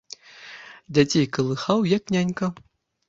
Дзяцей 0.97 1.27
калыхаў, 1.37 1.85
як 1.97 2.03
нянька. 2.17 2.45